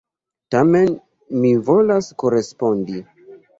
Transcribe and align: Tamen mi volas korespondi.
Tamen 0.55 0.89
mi 1.45 1.53
volas 1.69 2.11
korespondi. 2.25 3.07